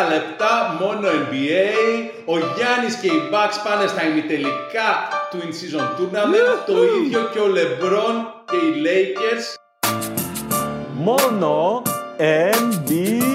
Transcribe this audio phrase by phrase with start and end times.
[0.00, 1.70] λεπτά μόνο NBA.
[2.24, 4.88] Ο Γιάννης και οι Bucks πάνε στα ημιτελικά
[5.30, 6.58] του In-Season Tournament.
[6.66, 8.16] το ίδιο και ο LeBron
[8.50, 9.44] και οι Lakers.
[10.92, 11.82] Μόνο
[12.70, 13.32] NBA.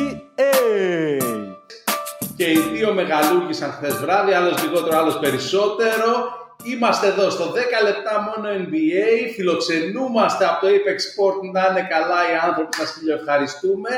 [2.38, 6.10] Και οι δύο μεγαλούργησαν χθες βράδυ, άλλος λιγότερο, άλλος περισσότερο.
[6.64, 12.20] Είμαστε εδώ στο 10 λεπτά μόνο NBA, φιλοξενούμαστε από το Apex Sport να είναι καλά
[12.32, 13.90] οι άνθρωποι, σας ευχαριστούμε.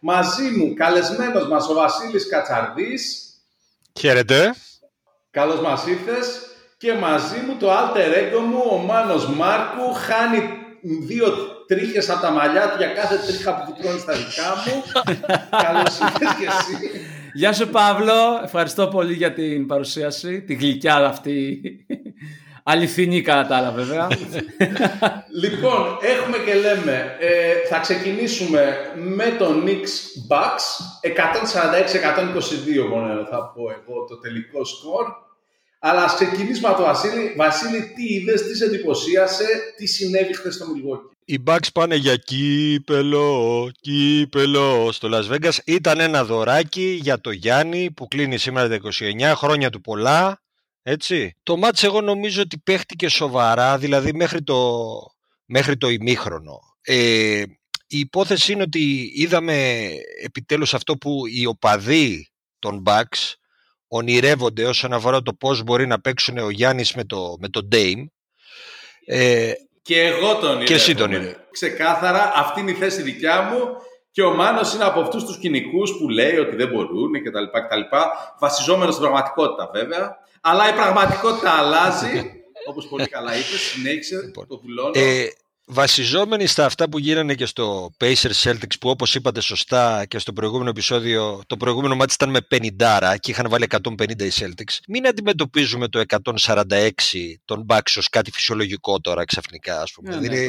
[0.00, 3.32] Μαζί μου καλεσμένος μας ο Βασίλης Κατσαρδής.
[3.98, 4.54] Χαίρετε.
[5.30, 6.40] Καλώς μας ήρθες.
[6.76, 10.42] Και μαζί μου το alter ego μου, ο Μάνος Μάρκου, χάνει
[11.06, 11.26] δύο
[11.66, 14.82] τρίχες από τα μαλλιά του για κάθε τρίχα που του στα δικά μου.
[15.64, 17.00] Καλώς ήρθες και εσύ.
[17.34, 21.60] Γεια σου Παύλο, ευχαριστώ πολύ για την παρουσίαση, τη γλυκιά αυτή
[22.70, 24.08] Αληθινή κατά τα άλλα βέβαια.
[25.42, 29.92] λοιπόν, έχουμε και λέμε, ε, θα ξεκινήσουμε με το Knicks
[30.30, 30.64] Bucks,
[31.02, 35.04] 146-122 μόνο θα πω εγώ το τελικό σκορ.
[35.80, 37.34] Αλλά ας ξεκινήσουμε από το Βασίλη.
[37.36, 41.16] Βασίλη, τι είδες, τι σε εντυπωσίασε, τι συνέβη χθες στο Μιλγόκι.
[41.24, 45.56] Οι Bucks πάνε για κύπελο, κύπελο στο Las Vegas.
[45.64, 48.78] Ήταν ένα δωράκι για το Γιάννη που κλείνει σήμερα τα
[49.30, 50.40] 29 χρόνια του πολλά.
[50.82, 51.34] Έτσι.
[51.42, 54.80] Το μάτς εγώ νομίζω ότι παίχτηκε σοβαρά, δηλαδή μέχρι το,
[55.44, 56.60] μέχρι το ημίχρονο.
[56.80, 57.42] Ε,
[57.86, 59.88] η υπόθεση είναι ότι είδαμε
[60.22, 63.34] επιτέλους αυτό που οι οπαδοί των Bucks
[63.88, 68.04] ονειρεύονται όσον αφορά το πώς μπορεί να παίξουν ο Γιάννης με το, με το Dame.
[69.04, 71.10] Ε, και εγώ τον Και εσύ τον
[71.50, 73.58] Ξεκάθαρα, αυτή είναι η θέση δικιά μου
[74.10, 77.44] και ο Μάνος είναι από αυτούς τους κοινικού που λέει ότι δεν μπορούν κτλ.
[77.44, 77.96] κτλ
[78.40, 80.16] βασιζόμενος στην πραγματικότητα βέβαια.
[80.40, 82.32] Αλλά η πραγματικότητα αλλάζει.
[82.68, 84.90] Όπως πολύ καλά είπες, συνέχισε, λοιπόν, το βουλώνω.
[84.94, 85.28] Ε,
[85.68, 90.32] βασιζόμενοι στα αυτά που γίνανε και στο Pacers Celtics που όπως είπατε σωστά και στο
[90.32, 93.66] προηγούμενο επεισόδιο το προηγούμενο μάτι ήταν με 50 και είχαν βάλει
[93.98, 96.90] 150 οι Celtics μην αντιμετωπίζουμε το 146
[97.44, 100.16] των Bucks ως κάτι φυσιολογικό τώρα ξαφνικά ας πούμε.
[100.16, 100.48] Ναι, ναι,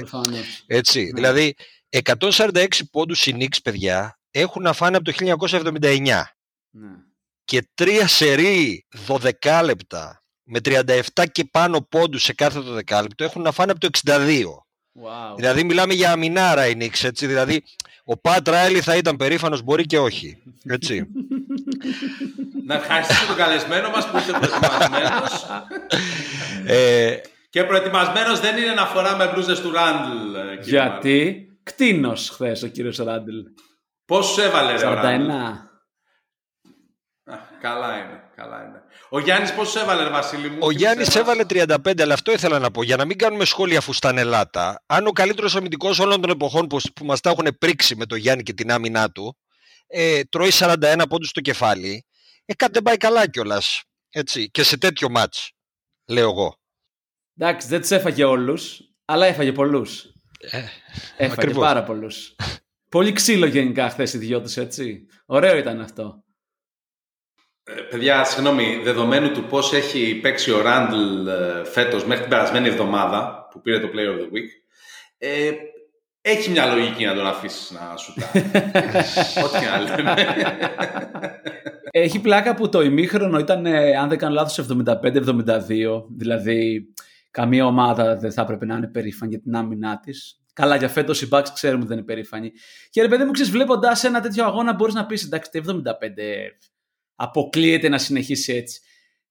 [0.65, 1.11] έτσι, ναι.
[1.13, 1.55] Δηλαδή
[2.03, 6.23] 146 πόντους οι Knicks παιδιά έχουν να φάνε από το 1979
[6.69, 6.89] ναι.
[7.49, 10.99] Και τρία σερί 12 λεπτά με 37
[11.31, 14.43] και πάνω πόντους σε κάθε 12 λεπτό έχουν να φάνε από το 62
[15.03, 15.35] Wow.
[15.35, 17.27] Δηλαδή μιλάμε για αμινάρα η Νίξ, έτσι.
[17.27, 17.63] Δηλαδή
[18.03, 20.37] ο Πατ Ράιλι θα ήταν περήφανος, μπορεί και όχι.
[20.65, 21.07] Έτσι.
[22.67, 25.45] Να ευχαριστήσω τον καλεσμένο μας που είστε προετοιμασμένος.
[26.65, 27.17] ε...
[27.49, 30.35] Και προετοιμασμένος δεν είναι να φοράμε μπλούζες του Ράντλ.
[30.35, 33.37] Ε, Γιατί; Κτίνος χθες ο κύριος Ράντλ.
[34.05, 35.68] Πόσο έβαλε, ρε 41.
[37.61, 38.23] Καλά είναι.
[38.35, 38.81] Καλά είναι.
[39.09, 40.57] Ο Γιάννης πόσο έβαλε, ρε Βασίλη μου.
[40.61, 42.83] Ο Γιάννης έβαλε 35, αλλά αυτό ήθελα να πω.
[42.83, 44.83] Για να μην κάνουμε σχόλια αφού στα ελάτα.
[44.85, 48.17] Αν ο καλύτερος αμυντικός όλων των εποχών που, που μας τα έχουν πρίξει με τον
[48.17, 49.37] Γιάννη και την άμυνά του,
[49.87, 52.05] ε, τρώει 41 πόντους στο κεφάλι,
[52.45, 53.83] ε, κάτι δεν πάει καλά κιόλας.
[54.09, 54.49] Έτσι.
[54.51, 55.51] Και σε τέτοιο μάτς,
[56.07, 56.57] λέω εγώ.
[57.37, 60.03] Εντάξει, δεν τους έφαγε όλους, αλλά έφαγε πολλούς.
[60.39, 60.57] Ε,
[61.17, 61.63] έφαγε ακριβώς.
[61.63, 62.35] πάρα πολλούς.
[62.89, 65.05] Πολύ ξύλο γενικά χθες οι δυο τους, έτσι.
[65.25, 66.23] Ωραίο ήταν αυτό.
[67.75, 72.67] Ε, παιδιά, συγγνώμη, δεδομένου του πώς έχει παίξει ο Ράντλ ε, φέτος μέχρι την περασμένη
[72.67, 74.49] εβδομάδα που πήρε το Player of the Week,
[75.17, 75.51] ε,
[76.21, 78.13] έχει μια λογική να τον αφήσεις να σου
[79.45, 80.13] Ό,τι να λέμε.
[81.91, 86.03] Έχει πλάκα που το ημίχρονο ήταν, ε, αν δεν κάνω λάθος, 75-72.
[86.17, 86.87] Δηλαδή,
[87.31, 90.41] καμία ομάδα δεν θα έπρεπε να είναι περήφανη για την άμυνά της.
[90.53, 92.51] Καλά, για φέτος οι Bucks ξέρουμε ότι δεν είναι περήφανοι.
[92.89, 95.79] Και ρε παιδί μου, ξέρεις, βλέποντας ένα τέτοιο αγώνα, μπορείς να πεις εντάξει, 75
[97.19, 98.79] αποκλείεται να συνεχίσει έτσι.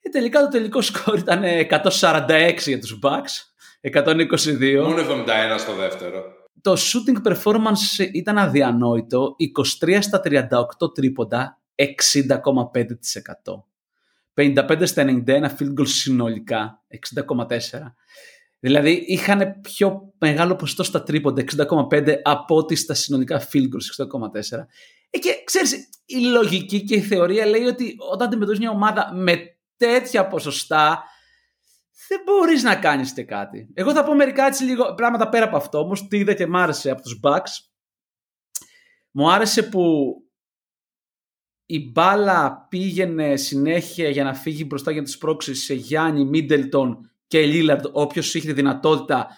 [0.01, 3.49] Και τελικά το τελικό σκορ ήταν 146 για τους Bucks,
[3.81, 4.83] 122.
[4.83, 6.23] Μόνο 71 στο δεύτερο.
[6.61, 9.37] Το shooting performance ήταν αδιανόητο,
[9.85, 13.65] 23 στα 38 τρίποντα, 60,5%.
[14.35, 16.83] 55 στα 91 field goals συνολικά,
[17.17, 17.59] 60,4%.
[18.61, 21.45] Δηλαδή είχαν πιο μεγάλο ποσοστό στα τρίποντα,
[21.91, 24.67] 60,5 από ότι στα συνολικά field goals, 60,4.
[25.11, 29.59] Ε, και ξέρεις, η λογική και η θεωρία λέει ότι όταν αντιμετωπίζεις μια ομάδα με
[29.77, 31.05] τέτοια ποσοστά,
[32.09, 33.69] δεν μπορείς να κάνεις κάτι.
[33.75, 36.57] Εγώ θα πω μερικά έτσι λίγο πράγματα πέρα από αυτό, όμως τι είδα και μ'
[36.57, 37.69] άρεσε από τους Bucks.
[39.11, 40.15] Μου άρεσε που
[41.67, 47.47] η μπάλα πήγαινε συνέχεια για να φύγει μπροστά για τις πρόξεις σε Γιάννη, Μίντελτον και
[47.47, 49.29] Λίλαρντ, όποιος είχε τη δυνατότητα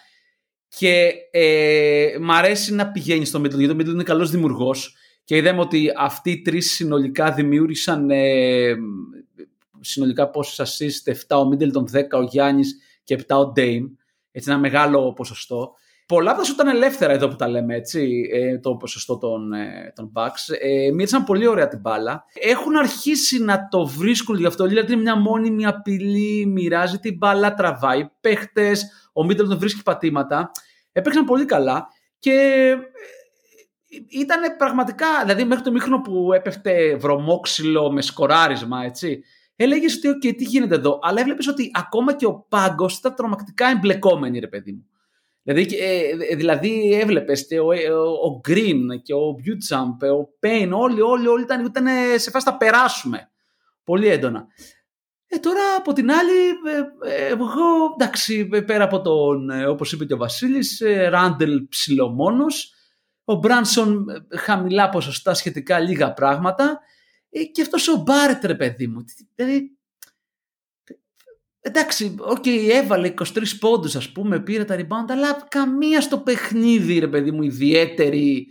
[0.67, 5.35] και ε, μ' αρέσει να πηγαίνει στο Μίντελτον, γιατί ο Μίντελτον είναι καλός δημιουργός και
[5.35, 8.75] είδαμε ότι αυτοί οι τρεις συνολικά δημιούργησαν ε,
[9.81, 13.89] συνολικά πόσες assist, 7 ο Middleton, 10 ο Γιάννης και 7 ο Dame.
[14.31, 15.73] Έτσι ένα μεγάλο ποσοστό.
[16.05, 19.93] πολλά από τα ήταν ελεύθερα εδώ που τα λέμε έτσι, ε, το ποσοστό των, ε,
[19.95, 20.55] των Bucks.
[20.59, 22.25] Ε, μίλησαν πολύ ωραία την μπάλα.
[22.33, 24.65] Έχουν αρχίσει να το βρίσκουν γι' αυτό.
[24.65, 29.09] Δηλαδή είναι μια μόνιμη απειλή, μοιράζει την μπάλα, τραβάει παίχτες.
[29.13, 30.51] Ο Μίτλ τον βρίσκει πατήματα.
[30.91, 31.87] Έπαιξαν πολύ καλά
[32.19, 32.75] και
[34.09, 39.23] ήταν πραγματικά, δηλαδή μέχρι το μήχρονο που έπεφτε βρωμόξυλο με σκοράρισμα, έτσι,
[39.55, 40.99] έλεγες ότι, OK, τι γίνεται εδώ.
[41.01, 44.85] Αλλά έβλεπες ότι ακόμα και ο πάγκος ήταν τρομακτικά εμπλεκόμενοι, ρε παιδί μου.
[45.43, 51.01] Δηλαδή, ε, δηλαδή έβλεπες ο, ε, ο, ο Green και ο Butamp, ο Payne, όλοι,
[51.01, 53.29] όλοι, όλοι ήταν, ήταν σε φάση να περάσουμε.
[53.83, 54.47] Πολύ έντονα.
[55.33, 56.47] Ε, τώρα από την άλλη,
[57.05, 62.73] ε, ε, εγώ εντάξει, πέρα από τον, όπως είπε και ο Βασίλης, Ράντλ ψιλομόνος,
[63.23, 64.05] ο Μπράνσον
[64.37, 66.79] χαμηλά ποσοστά σχετικά λίγα πράγματα
[67.51, 69.05] και αυτός ο Μπάρετ ρε παιδί μου.
[69.35, 69.77] Δηλαδή,
[71.59, 73.23] εντάξει, OK, okay, έβαλε 23
[73.59, 78.47] πόντους ας πούμε, πήρε τα rebound, αλλά καμία στο παιχνίδι ρε παιδί μου ιδιαίτερη,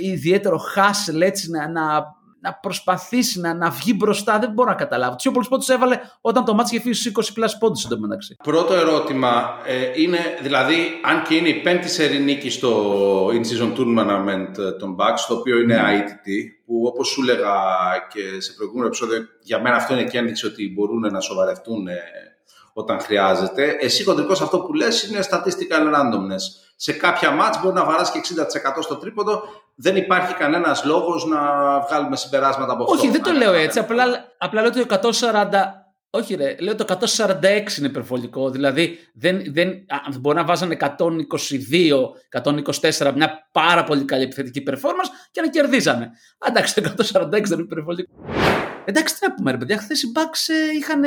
[0.00, 2.15] ιδιαίτερο χάσελ έτσι να, να
[2.46, 4.38] να προσπαθήσει να, να βγει μπροστά.
[4.38, 5.16] Δεν μπορώ να καταλάβω.
[5.16, 8.36] Τους πολλούς πόντους έβαλε όταν το μάτι είχε φύγει στους 20 plus πόντους εντωμεταξύ.
[8.42, 14.58] Πρώτο ερώτημα ε, είναι, δηλαδή, αν και είναι η πέμπτη σερή νίκη στο In-Season Tournament
[14.58, 15.90] ε, των Bucks, το οποίο είναι mm.
[15.90, 16.28] ITT,
[16.66, 17.54] που όπως σου έλεγα
[18.12, 21.98] και σε προηγούμενο επεισόδιο, για μένα αυτό είναι και ένδειξη ότι μπορούν να σοβαρευτούν ε,
[22.72, 23.76] όταν χρειάζεται.
[23.80, 26.44] Εσύ κοντρικός αυτό που λες είναι statistical randomness.
[26.76, 28.20] Σε κάποια μάτς μπορεί να βαράσει και
[28.78, 29.42] 60% στο τρίποντο.
[29.76, 31.40] Δεν υπάρχει κανένας λόγος να
[31.80, 32.94] βγάλουμε συμπεράσματα από αυτό.
[32.94, 33.78] Όχι, δεν το λέω έτσι.
[33.78, 34.04] Απλά,
[34.38, 35.50] απλά λέω ότι το 140...
[36.10, 37.42] Όχι ρε, λέω το 146
[37.78, 38.50] είναι υπερβολικό.
[38.50, 39.68] Δηλαδή δεν, δεν,
[40.20, 40.86] μπορεί να βάζανε 122,
[43.00, 46.10] 124, μια πάρα πολύ καλή επιθετική performance και να κερδίζαμε.
[46.48, 48.10] Εντάξει, το 146 δεν είναι υπερβολικό.
[48.84, 49.78] Εντάξει, τι να πούμε, ρε παιδιά.
[49.78, 51.02] Χθες οι Bucks ε, είχαν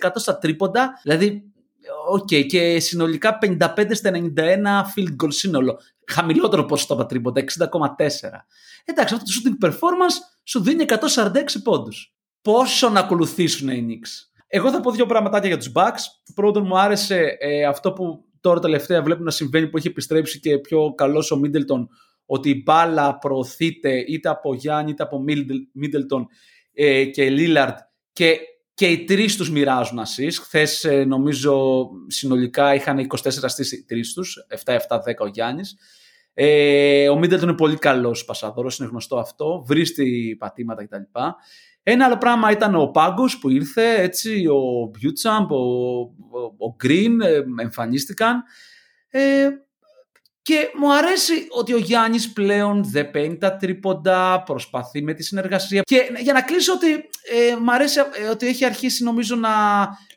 [0.00, 1.00] 60,5% στα τρίποντα.
[1.02, 1.59] Δηλαδή, OK,
[2.14, 4.16] okay, και συνολικά 55 στα 91
[4.94, 5.80] field goal σύνολο.
[6.06, 7.46] Χαμηλότερο ποσοστό από τα τρίποντα, 60,4.
[8.84, 10.96] Εντάξει, αυτό το shooting performance σου δίνει 146
[11.62, 12.14] πόντους.
[12.42, 14.08] Πόσο να ακολουθήσουν οι Knicks.
[14.46, 16.32] Εγώ θα πω δύο πραγματάκια για τους Bucks.
[16.34, 20.58] Πρώτον, μου άρεσε ε, αυτό που τώρα τελευταία βλέπουμε να συμβαίνει που έχει επιστρέψει και
[20.58, 21.88] πιο καλός ο Μίντελτον
[22.26, 25.24] ότι η μπάλα προωθείται είτε από Γιάννη είτε από
[25.72, 26.26] Μίντελτον
[26.72, 27.76] ε, και Λίλαρντ
[28.12, 28.38] και,
[28.80, 30.32] και οι τρεις τους μοιράζουν assist.
[30.40, 34.76] Χθες ε, νομίζω συνολικά είχαν 24 στις οι τρεις τους, 7-7-10
[35.18, 35.76] ο Γιάννης.
[36.34, 39.64] Ε, ο Μίντελτον είναι πολύ καλός πασαδόρο, είναι γνωστό αυτό.
[39.66, 41.20] Βρίσκει πατήματα κτλ.
[41.82, 47.20] Ένα άλλο πράγμα ήταν ο Πάγκος που ήρθε, έτσι, ο Μπιούτσαμπ, ο, ο, ο Γκριν
[47.20, 48.42] ε, εμφανίστηκαν.
[49.08, 49.48] Ε,
[50.42, 55.82] και μου αρέσει ότι ο Γιάννης πλέον δεν παίρνει τα τρίποντα, προσπαθεί με τη συνεργασία.
[55.82, 56.92] Και για να κλείσω ότι
[57.32, 59.50] ε, μου αρέσει ε, ότι έχει αρχίσει νομίζω να...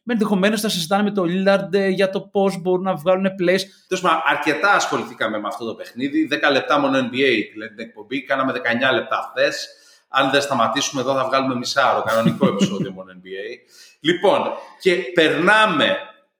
[0.05, 3.59] Ενδεχομένως θα συζητάνε με τον Λίλαρντ ε, για το πώς μπορούν να βγάλουν plays.
[3.87, 6.27] Τέλος αρκετά ασχοληθήκαμε με αυτό το παιχνίδι.
[6.31, 8.23] 10 λεπτά μόνο NBA δηλαδή την εκπομπή.
[8.23, 8.53] Κάναμε
[8.91, 9.67] 19 λεπτά χθες.
[10.07, 12.01] Αν δεν σταματήσουμε εδώ, θα βγάλουμε μισάρο.
[12.01, 13.57] Κανονικό επεισόδιο μόνο NBA.
[13.99, 14.41] Λοιπόν,
[14.81, 15.97] και περνάμε,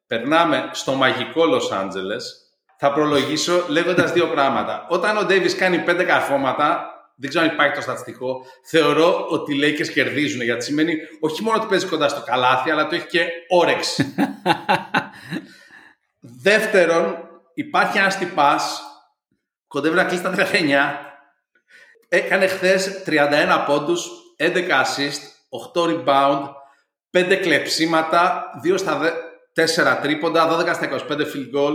[0.08, 2.43] περνάμε στο μαγικό Λος Άντζελες
[2.86, 4.86] θα προλογίσω λέγοντας δύο πράγματα.
[4.90, 6.86] Όταν ο Ντέιβι κάνει πέντε καρφώματα,
[7.16, 10.42] δεν ξέρω αν υπάρχει το στατιστικό, θεωρώ ότι οι Lakers κερδίζουν.
[10.42, 14.16] Γιατί σημαίνει όχι μόνο ότι παίζει κοντά στο καλάθι, αλλά το έχει και όρεξη.
[16.48, 17.18] Δεύτερον,
[17.54, 18.60] υπάρχει ένα τυπά,
[19.68, 20.46] κοντεύει να κλείσει τα 19,
[22.10, 25.22] έκανε χθες 31 πόντους, 11 assist,
[25.74, 26.50] 8 rebound,
[27.12, 29.00] 5 κλεψίματα, 2 στα
[29.54, 31.74] 4 τρίποντα, 12 στα 25 field goal,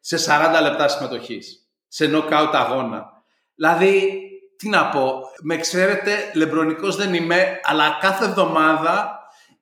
[0.00, 1.68] σε 40 λεπτά συμμετοχής.
[1.88, 3.06] Σε knockout αγώνα.
[3.54, 4.20] Δηλαδή,
[4.56, 9.18] τι να πω, με ξέρετε, λεμπρονικός δεν είμαι, αλλά κάθε εβδομάδα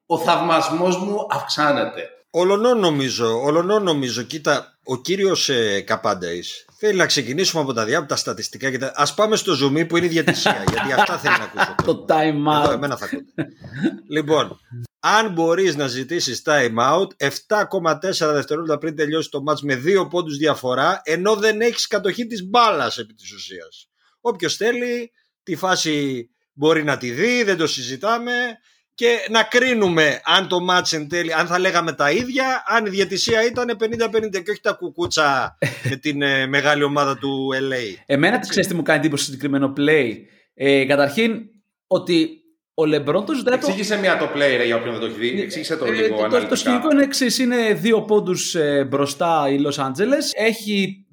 [0.07, 2.09] ο θαυμασμός μου αυξάνεται.
[2.31, 4.23] Ολονό νομίζω, ολονό νομίζω.
[4.23, 8.71] Κοίτα, ο κύριος ε, Καπάνταης θέλει να ξεκινήσουμε από τα διάφορα στατιστικά.
[8.71, 8.93] Και τα...
[8.95, 11.75] Ας πάμε στο zoom που είναι η διατησία, γιατί αυτά θέλει να ακούσω.
[11.85, 12.65] Το time out.
[12.65, 13.49] Εδώ, εμένα θα ακούτε.
[14.09, 14.61] λοιπόν,
[15.01, 20.37] αν μπορείς να ζητήσεις time out 7,4 δευτερόλεπτα πριν τελειώσει το μάτς με δύο πόντους
[20.37, 23.89] διαφορά ενώ δεν έχεις κατοχή της μπάλας επί της ουσίας.
[24.21, 28.33] Όποιος θέλει τη φάση μπορεί να τη δει, δεν το συζητάμε
[28.99, 32.89] και να κρίνουμε αν το μάτς εν τέλει, αν θα λέγαμε τα ίδια, αν η
[32.89, 35.59] διατησία ήταν 50-50 και όχι τα κουκούτσα
[35.91, 38.03] με την ε, μεγάλη ομάδα του LA.
[38.07, 40.13] Εμένα τι ξέρεις τι μου κάνει εντύπωση στο συγκεκριμένο play.
[40.55, 41.41] Ε, καταρχήν
[41.87, 42.29] ότι
[42.75, 43.55] ο Λεμπρόν το ζητάει.
[43.55, 45.41] Εξήγησε μια το play, ρε, για όποιον δεν το έχει δει.
[45.41, 46.29] Εξήγησε το ε, λίγο.
[46.29, 50.47] το, το σκηνικό είναι εξής: είναι δύο πόντους ε, μπροστά η Los Angeles.
[50.47, 51.07] Έχει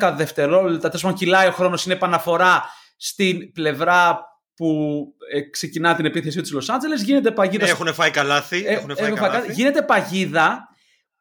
[0.00, 0.88] 12 δευτερόλεπτα.
[0.88, 1.84] Τέλος πάντων, κυλάει ο χρόνος.
[1.84, 2.64] Είναι επαναφορά
[2.96, 7.04] στην πλευρά που ε, ξεκινά την επίθεση τη Los Angeles.
[7.04, 7.66] Γίνεται παγίδα.
[7.66, 8.64] Έχουν φάει καλάθι.
[8.66, 9.52] έχουν φάει καλάθι.
[9.52, 10.66] Γίνεται παγίδα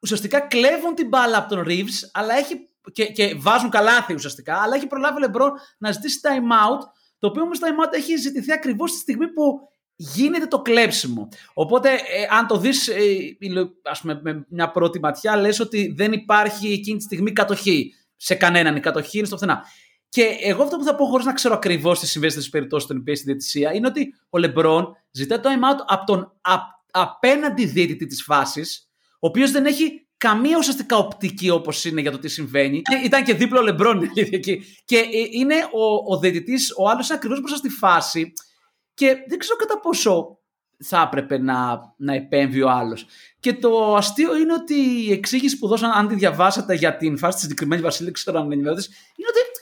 [0.02, 4.76] ουσιαστικά κλέβουν την μπάλα από τον Reeves αλλά έχει, και, και βάζουν καλάθι ουσιαστικά, αλλά
[4.76, 6.80] έχει προλάβει ο LeBron να ζητήσει time out,
[7.20, 9.60] το οποίο όμως time out έχει ζητηθεί ακριβώς τη στιγμή που
[9.96, 11.28] γίνεται το κλέψιμο.
[11.54, 12.96] Οπότε, ε, αν το δεις, ε,
[13.84, 18.36] ας πούμε, με μια πρώτη ματιά, λες ότι δεν υπάρχει εκείνη τη στιγμή κατοχή σε
[18.36, 18.76] κανέναν.
[18.76, 19.64] Η κατοχή είναι στο πουθενά.
[20.12, 23.04] Και εγώ αυτό που θα πω, χωρίς να ξέρω ακριβώς τι συμβαίνει στις περιπτώσεις των
[23.04, 26.32] NBA στη διαιτησία, είναι ότι ο Λεμπρόν ζητάει το time out από τον
[26.92, 32.20] απέναντι διαιτητή της φάσης, ο οποίος δεν έχει καμία ουσιαστικά οπτική όπως είναι για το
[32.20, 32.82] τι συμβαίνει.
[33.04, 34.64] Ήταν και δίπλο ο Λεμπρόν εκεί.
[34.86, 38.34] Και ε, είναι ο, ο διαιτητής, ο άλλος ακριβώς μπροστά στη φάση.
[38.94, 40.40] Και δεν ξέρω κατά πόσο
[40.84, 43.06] θα έπρεπε να, να επέμβει ο άλλος.
[43.40, 44.74] Και το αστείο είναι ότι
[45.08, 48.52] η εξήγηση που δώσαν, αν τη διαβάσατε για την φάση της συγκεκριμένη Βασίλη, ξέρω αν
[48.52, 49.61] είναι ότι δεν είναι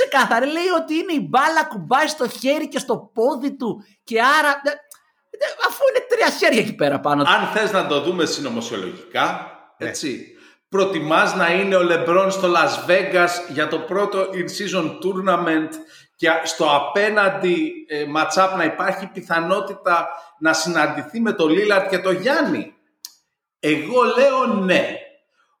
[0.00, 0.46] ξεκάθαρο.
[0.46, 4.60] Λέει ότι είναι η μπάλα κουμπάει στο χέρι και στο πόδι του και άρα.
[5.68, 7.22] Αφού είναι τρία χέρια εκεί πέρα πάνω.
[7.22, 9.88] Αν θες να το δούμε συνωμοσιολογικά, ναι.
[9.88, 10.34] έτσι.
[10.68, 15.68] Προτιμάς να είναι ο Λεμπρόν στο Las Vegas για το πρώτο in-season tournament
[16.16, 22.10] και στο απέναντι ε, matchup να υπάρχει πιθανότητα να συναντηθεί με το Λίλαρτ και το
[22.10, 22.74] Γιάννη.
[23.60, 24.94] Εγώ λέω ναι.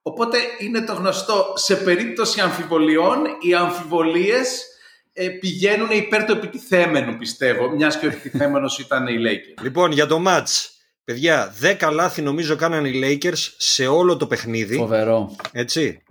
[0.02, 4.66] Οπότε είναι το γνωστό, σε περίπτωση αμφιβολιών, οι αμφιβολίες
[5.12, 9.62] ε, πηγαίνουν υπέρ του επιτιθέμενου, πιστεύω, μιας και ο επιτιθέμενος ήταν οι Lakers.
[9.62, 10.68] Λοιπόν, για το match,
[11.04, 14.76] παιδιά, 10 λάθη νομίζω κάνανε οι Lakers σε όλο το παιχνίδι.
[14.76, 15.36] Φοβερό.
[15.52, 16.02] Έτσι.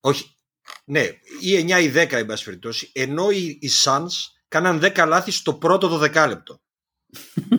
[0.00, 0.36] Όχι,
[0.84, 1.02] ναι,
[1.40, 4.08] ή 9 ή 10 εν πάση περιπτώσει, ενώ οι, οι Suns
[4.48, 6.60] κάναν 10 λάθη στο πρώτο το δεκάλεπτο.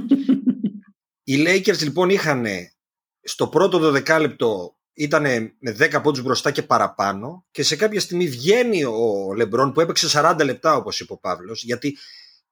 [1.23, 2.45] οι Lakers λοιπόν είχαν
[3.21, 5.23] στο πρώτο το δεκάλεπτο ήταν
[5.59, 10.07] με 10 πόντους μπροστά και παραπάνω και σε κάποια στιγμή βγαίνει ο Λεμπρόν που έπαιξε
[10.13, 11.97] 40 λεπτά όπως είπε ο Παύλος γιατί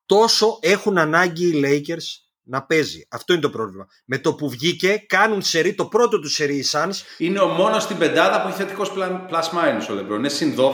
[0.06, 3.06] τόσο έχουν ανάγκη οι Lakers να παίζει.
[3.10, 3.88] Αυτό είναι το πρόβλημα.
[4.06, 6.94] Με το που βγήκε, κάνουν σερί, το πρώτο του σερί οι Suns.
[7.18, 8.92] Είναι ο μόνος στην πεντάδα που έχει θετικός
[9.30, 10.18] plus minus ο Λεμπρόν.
[10.18, 10.72] Είναι συν 12,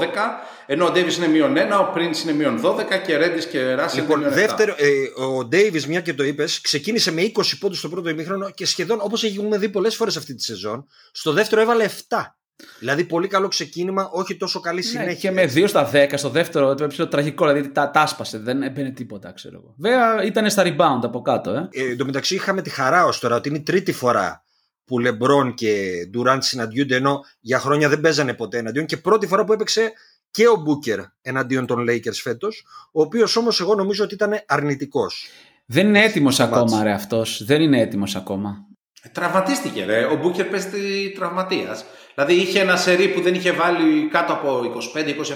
[0.65, 4.01] ενώ ο Ντέιβι είναι μείον 1, ο Prince είναι μείον 12 και Ρέντι και Ράσελ
[4.01, 7.89] λοιπόν, είναι δεύτερο, ε, ο Ντέιβι, μια και το είπες, ξεκίνησε με 20 πόντους στο
[7.89, 11.89] πρώτο ημίχρονο και σχεδόν όπως έχουμε δει πολλές φορές αυτή τη σεζόν, στο δεύτερο έβαλε
[12.07, 12.38] 7.
[12.79, 15.13] Δηλαδή πολύ καλό ξεκίνημα, όχι τόσο καλή ναι, συνέχεια.
[15.13, 18.91] και με 2 στα 10 στο δεύτερο το έπαιξε τραγικό, δηλαδή τα τάσπασε, δεν έμπαινε
[18.91, 19.75] τίποτα, ξέρω εγώ.
[19.77, 21.51] Βέβαια ήταν στα rebound από κάτω.
[21.51, 21.69] Ε.
[21.71, 24.43] Ε, εν τω μεταξύ είχαμε τη χαρά ως τώρα ότι είναι η τρίτη φορά
[24.85, 29.43] που Λεμπρόν και Ντουράντ συναντιούνται ενώ για χρόνια δεν παίζανε ποτέ εναντίον και πρώτη φορά
[29.43, 29.91] που έπαιξε
[30.31, 35.27] και ο Μπούκερ εναντίον των Lakers φέτος, ο οποίος όμως εγώ νομίζω ότι ήταν αρνητικός.
[35.65, 37.43] Δεν είναι έτοιμος ακόμα, ρε αυτός.
[37.45, 38.68] Δεν είναι έτοιμος ακόμα.
[39.01, 40.05] Ε, τραυματίστηκε, ρε.
[40.05, 41.85] Ο Μπούκερ παίζει τραυματίας.
[42.15, 44.61] Δηλαδή είχε ένα σερί που δεν είχε βάλει κάτω από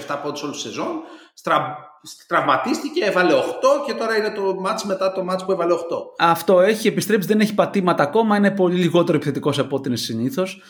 [0.08, 1.02] 25-27 πόντους όλη τη σεζόν.
[1.34, 1.76] Στρα...
[2.26, 3.40] Τραυματίστηκε, έβαλε 8
[3.86, 5.78] και τώρα είναι το μάτς μετά το μάτς που έβαλε 8.
[6.18, 10.62] Αυτό έχει επιστρέψει, δεν έχει πατήματα ακόμα, είναι πολύ λιγότερο επιθετικός από ό,τι είναι συνήθως.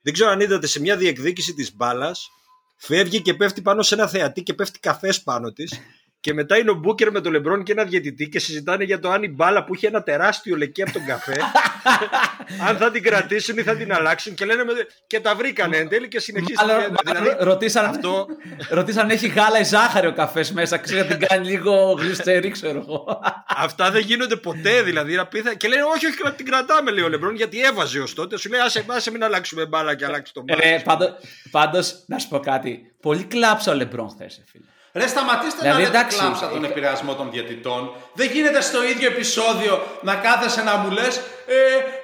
[0.00, 2.28] Δεν ξέρω αν είδατε σε μια διεκδίκηση της μπάλας,
[2.76, 5.80] φεύγει και πέφτει πάνω σε ένα θεατή και πέφτει καφές πάνω της
[6.26, 9.10] και μετά είναι ο Μπούκερ με τον Λεμπρόν και ένα διαιτητή και συζητάνε για το
[9.10, 11.36] αν η μπάλα που είχε ένα τεράστιο λεκέ από τον καφέ,
[12.68, 14.34] αν θα την κρατήσουν ή θα την αλλάξουν.
[14.34, 14.62] Και λένε
[15.06, 16.68] και τα βρήκανε εν τέλει και συνεχίσαν.
[17.04, 18.26] δηλαδή, ρωτήσαν, αυτό...
[18.68, 20.78] ρωτήσαν αν έχει γάλα ή ζάχαρη ο καφές μέσα.
[20.78, 23.20] Ξέρω την κάνει λίγο γλυστερή, ξέρω εγώ.
[23.46, 25.18] Αυτά δεν γίνονται ποτέ δηλαδή.
[25.56, 28.38] Και λένε όχι, όχι, την κρατάμε, λέει ο Λεμπρόν, γιατί έβαζε ως τότε.
[28.38, 30.64] Σου λέει άσε, άσε μην αλλάξουμε μπάλα και αλλάξει τον μπάλα.
[30.64, 30.82] Ε,
[31.50, 32.92] Πάντως, να σου πω κάτι.
[33.00, 34.64] Πολύ κλάψα ο Λεμπρόν χθες, φίλε.
[34.96, 37.92] Ρε σταματήστε δηλαδή, να λέτε κλάψα τον επηρεασμό των διαιτητών.
[38.12, 41.54] Δεν γίνεται στο ίδιο επεισόδιο να κάθεσαι να μου λες ε,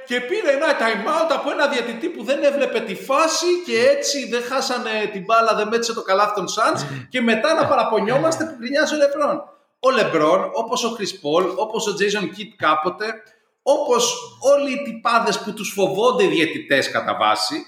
[0.06, 4.28] και πήρε ένα time out από ένα διαιτητή που δεν έβλεπε τη φάση και έτσι
[4.28, 8.56] δεν χάσανε την μπάλα, δεν μέτρησε το καλάθι των Suns και μετά να παραπονιόμαστε που
[8.58, 9.42] γκρινιάζει ο Λεμπρόν.
[9.80, 13.22] Ο Λεμπρόν, όπως ο Chris Paul, όπως ο Jason Kidd κάποτε,
[13.62, 14.14] όπως
[14.54, 17.64] όλοι οι τυπάδες που τους φοβόνται οι διαιτητές κατά βάση,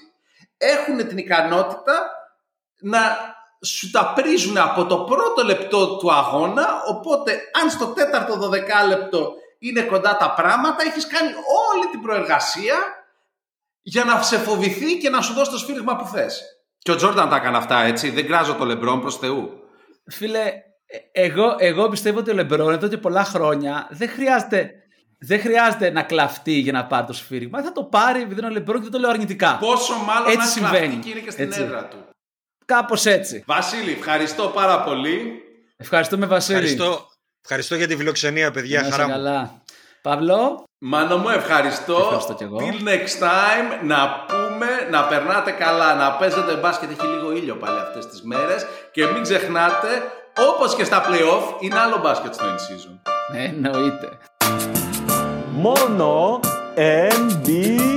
[0.57, 2.11] έχουν την ικανότητα
[2.79, 9.33] να σου τα πρίζουν από το πρώτο λεπτό του αγώνα, οπότε αν στο τέταρτο δωδεκάλεπτο
[9.59, 11.29] είναι κοντά τα πράγματα, έχεις κάνει
[11.71, 12.75] όλη την προεργασία
[13.81, 16.41] για να σε φοβηθεί και να σου δώσει το σφύριγμα που θες.
[16.77, 18.09] Και ο Τζόρνταν τα έκανε αυτά, έτσι.
[18.09, 19.49] Δεν κράζω το Λεμπρόν προς Θεού.
[20.05, 20.51] Φίλε,
[21.11, 24.71] εγώ, εγώ πιστεύω ότι ο Λεμπρόν εδώ και πολλά χρόνια δεν χρειάζεται,
[25.19, 27.61] δεν χρειάζεται να κλαφτεί για να πάρει το σφύριγμα.
[27.61, 29.57] Θα το πάρει επειδή είναι ο Λεμπρόν και δεν το λέω αρνητικά.
[29.57, 30.77] Πόσο μάλλον έτσι να συμβαίνει.
[30.79, 31.61] κλαφτεί και είναι και στην έτσι.
[31.61, 31.97] έδρα του.
[32.65, 33.43] Κάπως έτσι.
[33.47, 35.41] Βασίλη, ευχαριστώ πάρα πολύ.
[35.77, 36.57] Ευχαριστούμε Βασίλη.
[36.57, 37.07] Ευχαριστώ,
[37.41, 38.81] ευχαριστώ για τη φιλοξενία, παιδιά.
[38.81, 39.61] Να χαρά καλά.
[40.01, 40.63] Παύλο.
[40.77, 41.97] Μάνο μου, ευχαριστώ.
[42.01, 42.57] Ευχαριστώ και εγώ.
[42.57, 46.89] Till next time, να πούμε, να περνάτε καλά, να παίζετε μπάσκετ.
[46.91, 48.65] Έχει λίγο ήλιο πάλι αυτές τις μέρες.
[48.91, 49.87] Και μην ξεχνάτε,
[50.51, 52.99] όπως και στα playoff, είναι άλλο μπάσκετ στο in-season.
[53.31, 54.17] Ναι, εννοείται.
[55.51, 56.39] Μόνο
[56.75, 57.95] NBA.